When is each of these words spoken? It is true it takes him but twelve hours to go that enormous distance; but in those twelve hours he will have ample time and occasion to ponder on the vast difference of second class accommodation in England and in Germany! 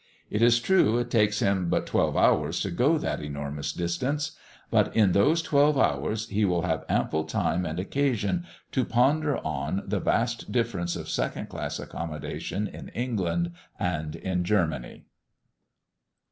It 0.31 0.41
is 0.41 0.59
true 0.59 0.97
it 0.97 1.11
takes 1.11 1.41
him 1.41 1.69
but 1.69 1.85
twelve 1.85 2.17
hours 2.17 2.59
to 2.61 2.71
go 2.71 2.97
that 2.97 3.21
enormous 3.21 3.71
distance; 3.71 4.31
but 4.71 4.95
in 4.95 5.11
those 5.11 5.43
twelve 5.43 5.77
hours 5.77 6.27
he 6.29 6.43
will 6.43 6.63
have 6.63 6.85
ample 6.89 7.23
time 7.23 7.67
and 7.67 7.79
occasion 7.79 8.43
to 8.71 8.83
ponder 8.83 9.37
on 9.45 9.83
the 9.85 9.99
vast 9.99 10.51
difference 10.51 10.95
of 10.95 11.07
second 11.07 11.49
class 11.49 11.77
accommodation 11.79 12.65
in 12.65 12.87
England 12.87 13.51
and 13.79 14.15
in 14.15 14.43
Germany! 14.43 15.03